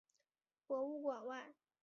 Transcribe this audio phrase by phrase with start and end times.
[0.65, 1.53] 博物馆外